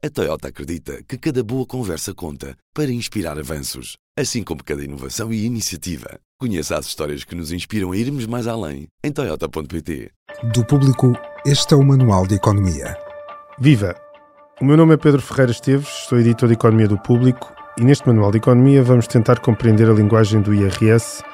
[0.00, 5.32] A Toyota acredita que cada boa conversa conta para inspirar avanços, assim como cada inovação
[5.32, 6.20] e iniciativa.
[6.38, 10.12] Conheça as histórias que nos inspiram a irmos mais além em Toyota.pt.
[10.54, 11.14] Do público,
[11.44, 12.96] este é o Manual de Economia.
[13.58, 13.92] Viva!
[14.60, 18.06] O meu nome é Pedro Ferreira Esteves, sou editor de Economia do Público e neste
[18.06, 21.24] Manual de Economia vamos tentar compreender a linguagem do IRS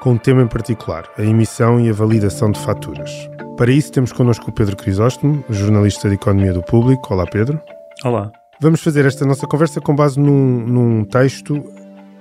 [0.00, 3.10] com um tema em particular, a emissão e a validação de faturas.
[3.58, 7.12] Para isso temos connosco o Pedro Crisóstomo, jornalista de Economia do Público.
[7.12, 7.60] Olá, Pedro.
[8.04, 8.30] Olá.
[8.60, 11.60] Vamos fazer esta nossa conversa com base num, num texto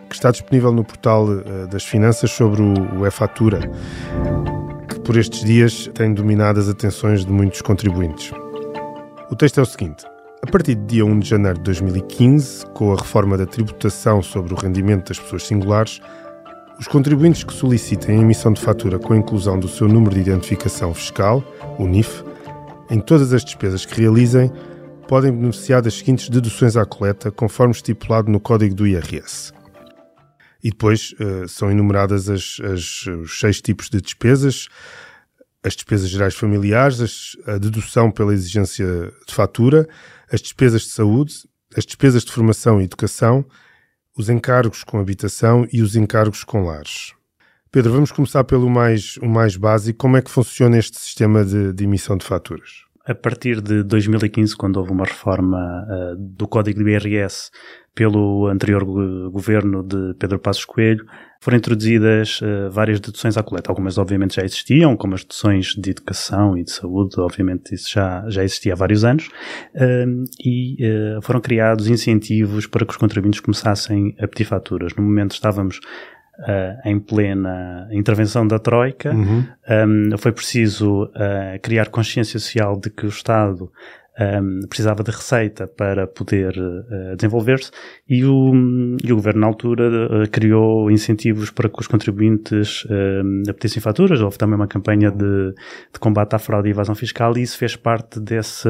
[0.09, 3.59] que está disponível no portal uh, das finanças sobre o, o e-fatura,
[4.89, 8.31] que por estes dias tem dominado as atenções de muitos contribuintes.
[9.29, 10.03] O texto é o seguinte.
[10.41, 14.55] A partir de dia 1 de janeiro de 2015, com a reforma da tributação sobre
[14.55, 15.99] o rendimento das pessoas singulares,
[16.79, 20.21] os contribuintes que solicitem a emissão de fatura com a inclusão do seu número de
[20.21, 21.43] identificação fiscal,
[21.77, 22.23] o NIF,
[22.89, 24.51] em todas as despesas que realizem,
[25.07, 29.53] podem beneficiar das seguintes deduções à coleta, conforme estipulado no Código do IRS.
[30.63, 34.67] E depois uh, são enumeradas as, as, os seis tipos de despesas,
[35.63, 38.85] as despesas gerais familiares, as, a dedução pela exigência
[39.27, 39.87] de fatura,
[40.31, 41.33] as despesas de saúde,
[41.75, 43.45] as despesas de formação e educação,
[44.17, 47.13] os encargos com habitação e os encargos com lares.
[47.71, 49.99] Pedro, vamos começar pelo mais, o mais básico.
[49.99, 52.86] Como é que funciona este sistema de, de emissão de faturas?
[53.07, 57.49] A partir de 2015, quando houve uma reforma uh, do Código do IRS
[57.95, 58.83] pelo anterior
[59.31, 61.05] governo de Pedro Passos Coelho,
[61.39, 63.71] foram introduzidas uh, várias deduções à coleta.
[63.71, 68.25] Algumas, obviamente, já existiam, como as deduções de educação e de saúde, obviamente, isso já,
[68.27, 73.39] já existia há vários anos, uh, e uh, foram criados incentivos para que os contribuintes
[73.39, 74.93] começassem a pedir faturas.
[74.95, 75.79] No momento estávamos
[76.39, 79.43] Uh, em plena intervenção da Troika, uhum.
[80.13, 83.71] um, foi preciso uh, criar consciência social de que o Estado
[84.19, 87.71] um, precisava de receita para poder uh, desenvolver-se
[88.09, 88.51] e o,
[89.03, 89.83] e o governo na altura
[90.23, 94.21] uh, criou incentivos para que os contribuintes uh, apetissem faturas.
[94.21, 97.75] Houve também uma campanha de, de, combate à fraude e evasão fiscal e isso fez
[97.75, 98.69] parte desse,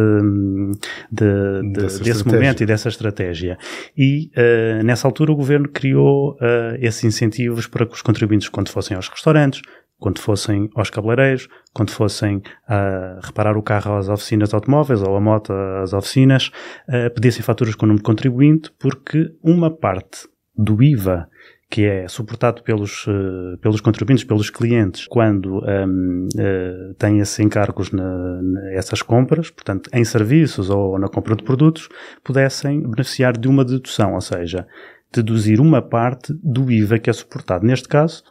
[1.11, 3.57] de, de, desse momento e dessa estratégia.
[3.97, 6.37] E uh, nessa altura o governo criou
[6.79, 9.61] esses incentivos para que os contribuintes, quando fossem aos restaurantes,
[9.99, 15.15] quando fossem aos cabeleireiros, quando fossem a reparar o carro às oficinas de automóveis ou
[15.15, 16.51] a moto às oficinas,
[16.87, 21.27] uh, pedissem faturas com o número de contribuinte, porque uma parte do IVA
[21.69, 27.91] que é suportado pelos, uh, pelos contribuintes, pelos clientes, quando um, uh, têm esses encargos
[27.91, 31.89] nessas compras, portanto, em serviços ou na compra de produtos,
[32.23, 34.65] pudessem beneficiar de uma dedução, ou seja,
[35.13, 37.65] deduzir uma parte do IVA que é suportado.
[37.65, 38.23] Neste caso,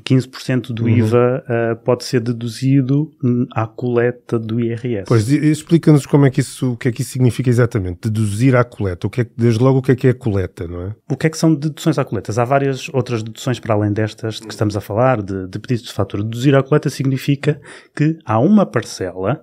[0.00, 0.88] 15% do uhum.
[0.88, 3.10] IVA uh, pode ser deduzido
[3.54, 5.04] à coleta do IRS.
[5.06, 8.64] Pois, explica-nos como é que isso, o que é que isso significa exatamente, deduzir à
[8.64, 9.06] coleta.
[9.06, 10.94] O que é, desde logo, o que é que é a coleta, não é?
[11.10, 12.32] O que é que são deduções à coleta?
[12.40, 15.84] Há várias outras deduções para além destas de que estamos a falar, de, de pedidos
[15.84, 16.22] de fatura.
[16.22, 17.60] Deduzir à coleta significa
[17.94, 19.42] que há uma parcela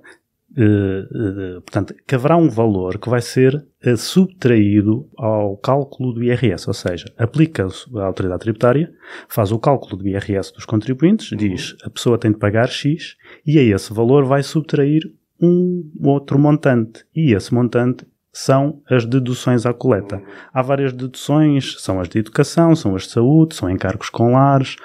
[0.58, 3.56] Uh, uh, portanto, que haverá um valor que vai ser
[3.86, 8.92] uh, subtraído ao cálculo do IRS, ou seja, aplica-se a autoridade tributária,
[9.28, 13.16] faz o cálculo do IRS dos contribuintes, diz a pessoa tem de pagar X
[13.46, 15.04] e a esse valor vai subtrair
[15.40, 17.06] um outro montante.
[17.16, 20.22] E esse montante são as deduções à coleta.
[20.52, 24.76] Há várias deduções, são as de educação, são as de saúde, são encargos com lares,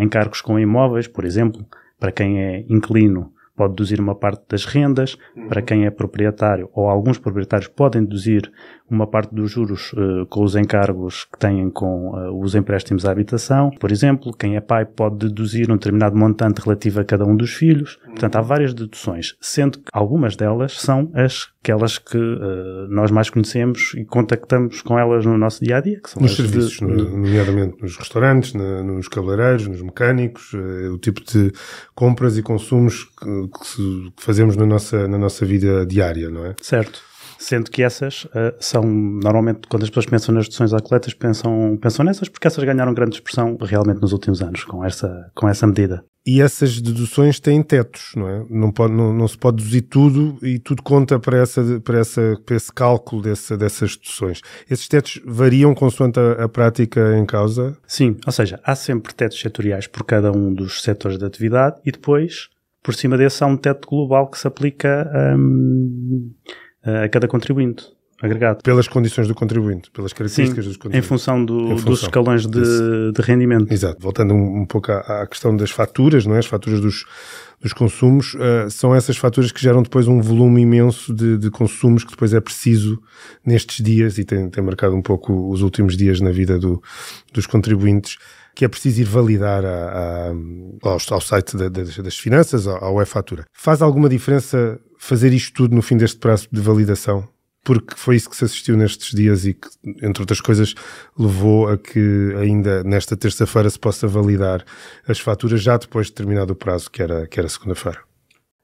[0.00, 1.64] encargos com imóveis, por exemplo,
[1.98, 5.48] para quem é inclino pode deduzir uma parte das rendas, uhum.
[5.48, 8.50] para quem é proprietário, ou alguns proprietários podem deduzir
[8.90, 13.10] uma parte dos juros uh, com os encargos que têm com uh, os empréstimos à
[13.10, 13.70] habitação.
[13.70, 17.54] Por exemplo, quem é pai pode deduzir um determinado montante relativo a cada um dos
[17.54, 17.98] filhos.
[18.04, 18.10] Uhum.
[18.10, 23.30] Portanto, há várias deduções, sendo que algumas delas são as aquelas que uh, nós mais
[23.30, 25.98] conhecemos e contactamos com elas no nosso dia a dia.
[26.20, 30.52] nos serviços, de, nomeadamente nos restaurantes, na, nos cabeleireiros, nos mecânicos,
[30.92, 31.50] o tipo de
[31.94, 36.54] compras e consumos que, que fazemos na nossa, na nossa vida diária, não é?
[36.60, 37.02] Certo.
[37.38, 42.04] Sendo que essas uh, são, normalmente, quando as pessoas pensam nas deduções atletas, pensam, pensam
[42.04, 46.04] nessas, porque essas ganharam grande expressão realmente nos últimos anos, com essa, com essa medida.
[46.26, 48.46] E essas deduções têm tetos, não é?
[48.48, 52.40] Não, pode, não, não se pode deduzir tudo e tudo conta para, essa, para, essa,
[52.46, 54.40] para esse cálculo dessa, dessas deduções.
[54.70, 57.76] Esses tetos variam consoante a, a, prática em causa?
[57.86, 61.92] Sim, ou seja, há sempre tetos setoriais por cada um dos setores de atividade e
[61.92, 62.48] depois,
[62.84, 65.10] por cima desse, há um teto global que se aplica.
[65.36, 66.30] Hum,
[66.84, 67.86] a cada contribuinte.
[68.22, 68.62] agregado.
[68.62, 71.06] Pelas condições do contribuinte, pelas características Sim, dos contribuintes.
[71.06, 73.72] Em função, do, Em função dos escalões de, de rendimento.
[73.72, 73.96] Exato.
[74.00, 76.38] Voltando um, um pouco à, à questão das faturas, não é?
[76.40, 77.04] As faturas dos,
[77.60, 82.04] dos consumos, ah, são essas faturas que geram depois um volume imenso de, de consumos
[82.04, 83.00] que depois é preciso
[83.44, 86.82] nestes dias e tem, tem marcado um pouco os últimos dias na vida do-
[87.32, 88.16] dos contribuintes
[88.54, 93.00] que é preciso ir validar a- a- ao, ao site da- das, das finanças, ao
[93.02, 93.44] e-fatura.
[93.52, 97.28] Faz alguma diferença fazer isto tudo no fim deste prazo de validação?
[97.64, 99.68] Porque foi isso que se assistiu nestes dias e que,
[100.02, 100.74] entre outras coisas,
[101.18, 104.62] levou a que ainda nesta terça-feira se possa validar
[105.08, 108.00] as faturas já depois de terminado o prazo, que era, que era segunda-feira.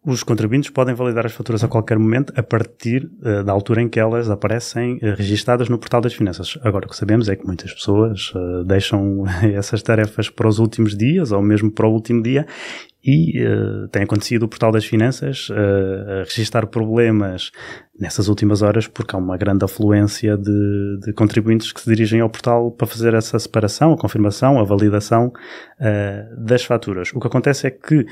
[0.05, 3.89] Os contribuintes podem validar as faturas a qualquer momento a partir eh, da altura em
[3.89, 6.57] que elas aparecem eh, registadas no portal das finanças.
[6.63, 9.25] Agora, o que sabemos é que muitas pessoas eh, deixam
[9.55, 12.47] essas tarefas para os últimos dias ou mesmo para o último dia
[13.03, 17.51] e eh, tem acontecido o portal das finanças eh, a registar problemas
[17.99, 22.29] nessas últimas horas porque há uma grande afluência de, de contribuintes que se dirigem ao
[22.29, 25.33] portal para fazer essa separação, a confirmação, a validação
[25.79, 27.11] eh, das faturas.
[27.15, 28.05] O que acontece é que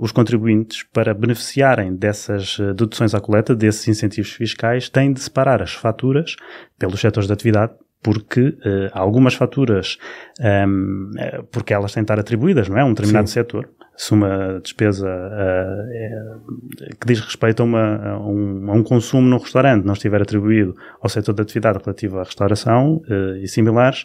[0.00, 5.72] os contribuintes, para beneficiarem dessas deduções à coleta, desses incentivos fiscais, têm de separar as
[5.72, 6.36] faturas
[6.78, 9.96] pelos setores de atividade porque eh, há algumas faturas,
[10.40, 12.80] ehm, eh, porque elas têm de estar atribuídas, não é?
[12.80, 13.34] A um determinado Sim.
[13.34, 13.70] setor.
[13.94, 19.28] Se uma despesa eh, é- que diz respeito a, uma- a um, a um consumo
[19.28, 24.04] num restaurante não estiver atribuído ao setor de atividade relativo à restauração eh, e similares,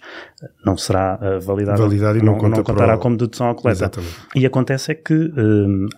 [0.66, 3.86] não será eh, validado, Validado e não conta contará para o- como dedução à coleta.
[3.86, 4.16] Exatamente.
[4.36, 5.31] E acontece é que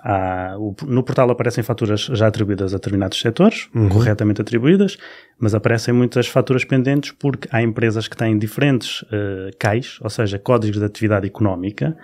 [0.04, 3.90] há, o- no portal aparecem faturas já atribuídas a determinados setores, Uhum.
[3.90, 4.98] corretamente atribuídas,
[5.40, 10.38] mas aparecem muitas faturas pendentes porque há empresas que têm diferentes eh, CAIs, ou seja,
[10.38, 11.98] códigos de atividade económica,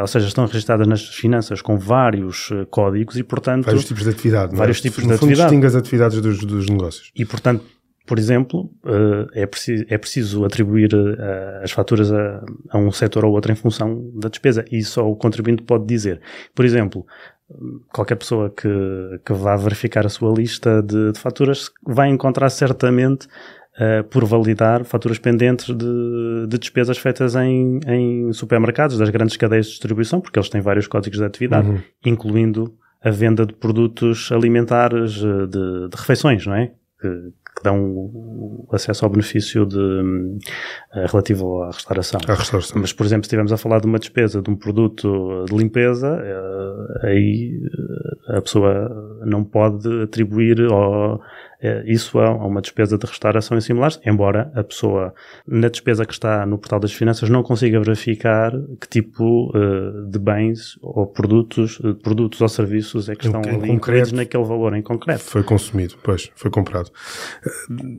[0.00, 4.10] ou seja, estão registradas nas finanças com vários eh, códigos e, portanto, Vários tipos de
[4.10, 4.48] atividade.
[4.52, 4.58] não é?
[4.58, 5.48] Vários tipos no de fundo, atividade.
[5.50, 7.10] distingue as atividades dos, dos negócios.
[7.16, 7.64] e, portanto,
[8.06, 13.24] por exemplo, eh, é preciso, é preciso atribuir eh, as faturas a, a um setor
[13.24, 14.64] ou outro em função da despesa.
[14.72, 16.20] E só o contribuinte pode dizer.
[16.54, 17.06] Por exemplo,
[17.92, 18.68] qualquer pessoa que,
[19.24, 23.28] que vá verificar a sua lista de, de faturas vai encontrar certamente
[23.78, 29.66] eh, por validar faturas pendentes de, de despesas feitas em, em supermercados das grandes cadeias
[29.66, 31.78] de distribuição, porque eles têm vários códigos de atividade, Uhum.
[32.04, 36.70] incluindo a venda de produtos alimentares, eh, de, de refeições, não é?
[37.00, 37.08] Que,
[37.56, 40.38] que dão acesso ao benefício de,
[40.94, 42.20] eh, relativo à restauração.
[42.28, 42.80] À restauração.
[42.80, 46.08] Mas, por exemplo, se estivermos a falar de uma despesa de um produto de limpeza,
[46.22, 47.60] eh, aí
[48.28, 51.18] a pessoa não pode atribuir eh,
[51.86, 55.14] isso a a uma despesa de restauração e similares, embora a pessoa,
[55.46, 58.50] na despesa que está no portal das finanças, não consiga verificar
[58.80, 63.40] que tipo eh, de bens ou produtos, eh, produtos ou serviços é que Em- estão
[63.42, 63.74] em ali concreto.
[63.74, 65.22] incluídos naquele valor em concreto.
[65.24, 66.90] Foi consumido, pois, foi comprado.
[67.46, 67.50] Eh,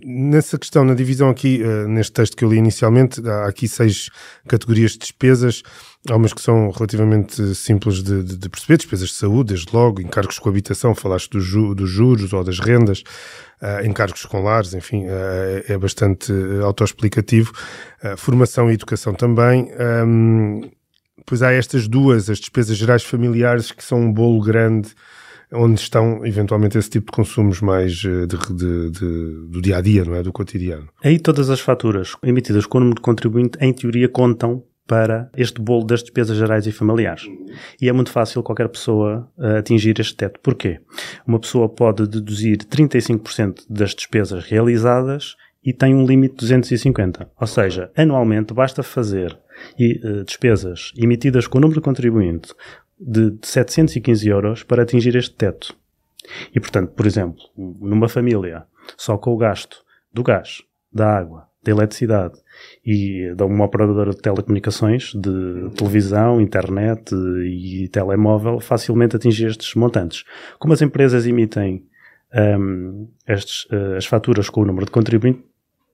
[0.05, 4.09] Nessa questão, na divisão aqui, neste texto que eu li inicialmente, há aqui seis
[4.47, 5.63] categorias de despesas.
[6.09, 10.01] Há umas que são relativamente simples de, de- de perceber, despesas de saúde, desde logo,
[10.01, 13.03] encargos com habitação, falaste dos, ju- dos juros ou das rendas,
[13.61, 17.53] eh, encargos com lares, enfim, eh, é bastante eh, autoexplicativo.
[18.01, 19.71] Eh, formação e educação também.
[19.79, 20.61] Ahm,
[21.17, 24.89] Depois há estas duas, as despesas gerais familiares, que são um bolo grande,
[25.53, 30.03] onde estão eventualmente esse tipo de consumos mais de, de- de- do dia a dia,
[30.03, 30.21] não é?
[30.23, 30.89] Do cotidiano.
[31.01, 35.61] Aí todas as faturas emitidas com o número de contribuinte, em teoria, contam para este
[35.61, 37.23] bolo das despesas gerais e familiares.
[37.81, 40.39] E é muito fácil qualquer pessoa eh, atingir este teto.
[40.41, 40.79] Porquê?
[41.25, 47.29] Uma pessoa pode deduzir 35% das despesas realizadas e tem um limite de 250.
[47.39, 49.37] Ou seja, anualmente basta fazer
[49.79, 52.53] eh, despesas emitidas com o número de contribuinte
[52.99, 55.75] de 715 euros para atingir este teto.
[56.53, 58.65] E, portanto, por exemplo, numa família,
[58.97, 60.61] só com o gasto do gás,
[60.91, 62.39] da água, da eletricidade
[62.85, 67.13] e de uma operadora de telecomunicações, de televisão, internet
[67.45, 70.23] e telemóvel, facilmente atingir estes montantes.
[70.59, 71.85] Como as empresas emitem
[72.59, 75.43] hum, estes, eh, as faturas com o número de contribuinte,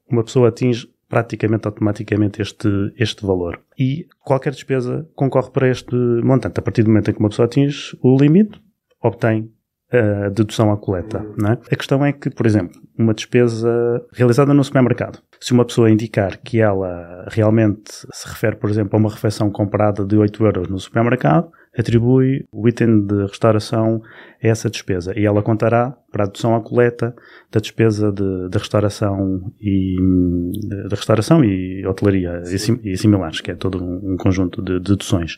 [0.10, 3.60] uma pessoa atinge praticamente automaticamente este, este valor.
[3.78, 6.60] E qualquer despesa concorre para este montante.
[6.60, 8.62] A partir do momento em que uma pessoa atinge o limite,
[9.02, 9.52] obtém
[9.92, 11.26] a dedução à coleta.
[11.38, 11.58] Não é?
[11.72, 13.70] A questão é que, por exemplo, uma despesa
[14.14, 19.00] realizada no supermercado, se uma pessoa indicar que ela realmente se refere, por exemplo, a
[19.00, 24.02] uma refeição comprada de 8 euros no supermercado, atribui o item de restauração
[24.44, 27.16] a essa despesa e ela contará para a dedução à coleta
[27.52, 29.96] da despesa de, de restauração e
[30.90, 35.38] de restauração e hotelaria e, e similares, que é todo um, um conjunto de deduções.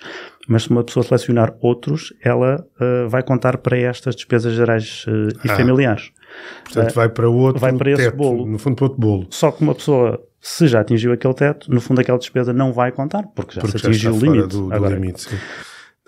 [0.52, 5.30] Mas se uma pessoa selecionar outros, ela eh, vai contar para estas despesas gerais eh,
[5.46, 5.56] e Ah.
[5.56, 6.12] familiares.
[6.66, 8.46] Portanto, uh, vai para outro vai para teto, esse bolo.
[8.46, 9.28] No fundo, para outro bolo.
[9.30, 12.92] Só que uma pessoa, se já atingiu aquele teto, no fundo aquela despesa não vai
[12.92, 14.48] contar, porque já porque se atingiu o limite.
[14.50, 15.30] Do, do Agora, limite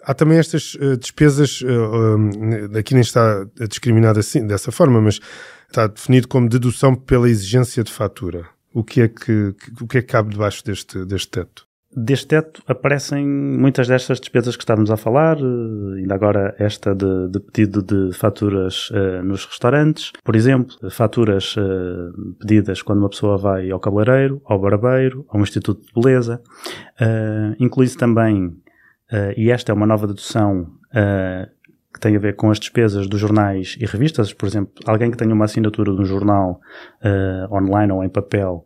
[0.03, 5.21] Há também estas uh, despesas, uh, uh, aqui nem está discriminado assim, dessa forma, mas
[5.69, 8.45] está definido como dedução pela exigência de fatura.
[8.73, 11.65] O que é que, o que, é que cabe debaixo deste, deste teto?
[11.95, 17.29] Deste teto aparecem muitas destas despesas que estávamos a falar, eh, ainda agora esta de,
[17.29, 23.37] de pedido de faturas uh, nos restaurantes, por exemplo, faturas uh, pedidas quando uma pessoa
[23.37, 26.41] vai ao cabeleireiro, ao barbeiro, ao Instituto de Beleza.
[26.99, 28.57] Uh, Inclui-se também,
[29.37, 30.71] e esta é uma nova dedução
[31.93, 35.17] que tem a ver com as despesas dos jornais e revistas, por exemplo, alguém que
[35.17, 36.59] tenha uma assinatura de um jornal
[37.51, 38.65] online ou em papel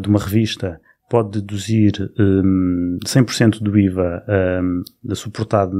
[0.00, 4.24] de uma revista pode deduzir um, 100% do IVA
[4.62, 5.76] um, suportado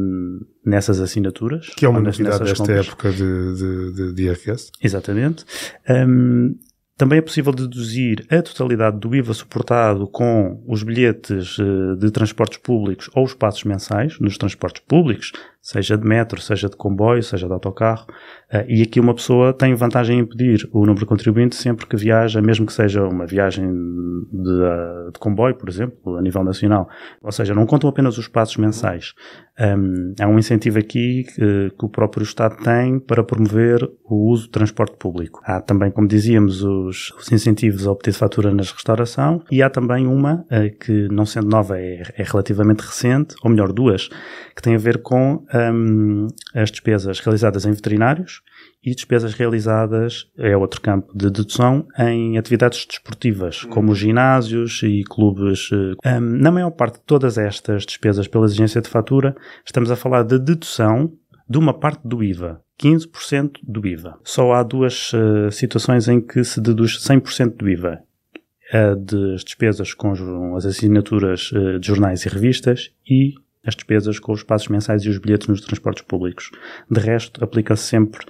[0.64, 1.68] nessas assinaturas.
[1.76, 2.86] Que é uma novidade desta compras.
[2.86, 4.70] época de, de, de, de IRS.
[4.82, 5.44] Exatamente.
[5.88, 6.56] Um,
[6.98, 12.58] também é possível deduzir a totalidade do IVA suportado com os bilhetes eh, de transportes
[12.58, 15.30] públicos ou os passos mensais nos transportes públicos,
[15.62, 18.04] seja de metro, seja de comboio, seja de autocarro.
[18.50, 21.96] Eh, e aqui uma pessoa tem vantagem em pedir o número de contribuinte sempre que
[21.96, 23.70] viaja, mesmo que seja uma viagem
[24.32, 26.88] de, eh, de comboio, por exemplo, a nível nacional.
[27.22, 29.14] Ou seja, não contam apenas os passos mensais.
[29.60, 34.44] Um, há um incentivo aqui que, que, o próprio Estado tem para promover o uso
[34.44, 35.40] do transporte público.
[35.44, 40.06] Há também, como dizíamos, os, os incentivos ao obter fatura na restauração e há também
[40.06, 44.08] uma uh, que, não sendo nova, é, é, relativamente recente, ou melhor, duas,
[44.54, 48.42] que tem a ver com um, as despesas realizadas em veterinários
[48.90, 53.70] e despesas realizadas, é outro campo de dedução, em atividades desportivas, hum.
[53.70, 55.70] como ginásios e clubes.
[55.72, 60.22] Um, na maior parte de todas estas despesas pela exigência de fatura, estamos a falar
[60.22, 61.12] de dedução
[61.48, 62.60] de uma parte do IVA.
[62.80, 64.18] 15% do IVA.
[64.22, 68.00] Só há duas uh, situações em que se deduz 100% do IVA.
[68.72, 73.34] A das despesas com as assinaturas uh, de jornais e revistas e
[73.68, 76.50] as despesas com os passos mensais e os bilhetes nos transportes públicos.
[76.90, 78.24] De resto, aplica-se sempre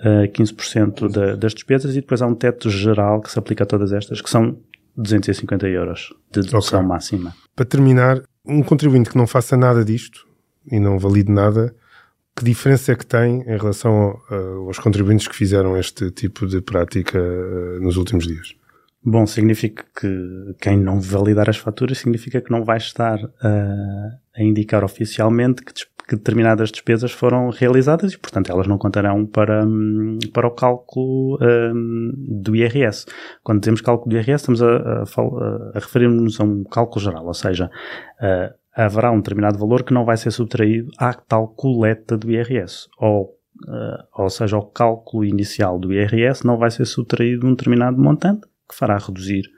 [0.00, 3.66] uh, 15% da, das despesas e depois há um teto geral que se aplica a
[3.66, 4.58] todas estas, que são
[4.96, 6.88] 250 euros de dedução okay.
[6.88, 7.34] máxima.
[7.54, 10.26] Para terminar, um contribuinte que não faça nada disto
[10.70, 11.74] e não valide nada,
[12.36, 16.60] que diferença é que tem em relação uh, aos contribuintes que fizeram este tipo de
[16.60, 18.54] prática uh, nos últimos dias?
[19.04, 24.42] Bom, significa que quem não validar as faturas significa que não vai estar uh, a
[24.42, 25.72] indicar oficialmente que,
[26.08, 29.64] que, determinadas despesas foram realizadas e, portanto, elas não contarão para,
[30.32, 33.06] para o cálculo um, do IRS.
[33.42, 35.02] Quando dizemos cálculo do IRS, estamos a, a,
[35.74, 37.70] a referir-nos a um cálculo geral, ou seja,
[38.20, 42.88] uh, haverá um determinado valor que não vai ser subtraído à tal coleta do IRS,
[42.98, 43.36] ou
[43.66, 48.46] Uh, ou seja, o cálculo inicial do IRS não vai ser subtraído um determinado montante,
[48.68, 49.50] que fará reduzir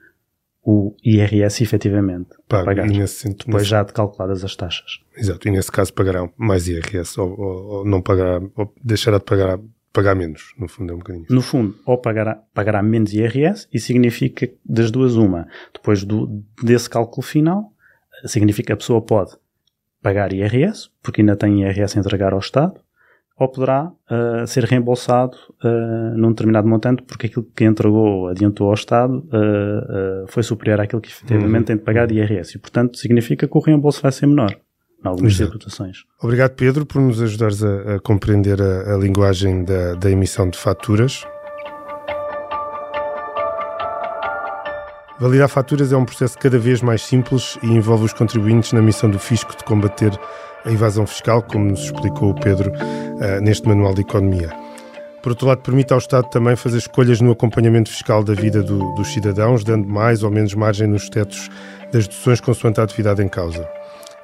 [0.63, 3.67] o IRS efetivamente Pago, pagar, e nesse, depois nesse...
[3.67, 5.01] já de calculadas as taxas.
[5.17, 9.25] Exato, e nesse caso pagarão mais IRS ou, ou, ou não pagará, ou deixará de
[9.25, 9.59] pagar,
[9.93, 11.27] pagar menos, no fundo é um bocadinho.
[11.31, 15.49] No fundo, ou pagará, pagará menos IRS e significa das duas uma.
[15.73, 17.73] Depois do, desse cálculo final,
[18.27, 19.33] significa que a pessoa pode
[20.03, 22.81] pagar IRS, porque ainda tem IRS a entregar ao Estado,
[23.41, 28.75] ou poderá uh, ser reembolsado uh, num determinado montante porque aquilo que entregou, adiantou ao
[28.75, 31.65] Estado, uh, foi superior àquilo que efetivamente uhum.
[31.65, 32.57] tem de pagar de IRS.
[32.57, 34.55] E, portanto, significa que o reembolso vai ser menor
[35.03, 35.53] em algumas Exato.
[35.53, 36.05] situações.
[36.23, 40.59] Obrigado, Pedro, por nos ajudares a, a compreender a, a linguagem da, da emissão de
[40.59, 41.25] faturas.
[45.19, 49.11] Validar faturas é um processo cada vez mais simples e envolve os contribuintes na missão
[49.11, 50.13] do fisco de combater
[50.65, 54.51] a evasão fiscal, como nos explicou o Pedro uh, neste Manual de Economia.
[55.23, 58.79] Por outro lado, permite ao Estado também fazer escolhas no acompanhamento fiscal da vida do,
[58.95, 61.51] dos cidadãos, dando mais ou menos margem nos tetos
[61.93, 63.69] das deduções consoante a atividade em causa.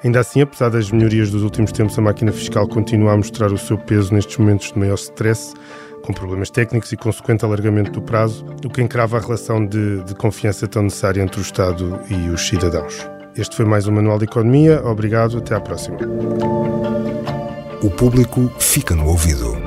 [0.03, 3.59] Ainda assim, apesar das melhorias dos últimos tempos, a máquina fiscal continua a mostrar o
[3.59, 5.53] seu peso nestes momentos de maior stress,
[6.03, 10.15] com problemas técnicos e consequente alargamento do prazo, o que encrava a relação de, de
[10.15, 13.16] confiança tão necessária entre o Estado e os cidadãos.
[13.39, 14.83] Este foi mais um Manual de Economia.
[14.83, 15.99] Obrigado, até à próxima.
[17.83, 19.66] O público fica no ouvido.